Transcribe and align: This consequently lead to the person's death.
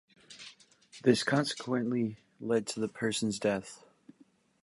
This 1.03 1.21
consequently 1.23 2.17
lead 2.39 2.65
to 2.69 2.79
the 2.79 2.87
person's 2.87 3.37
death. 3.37 3.83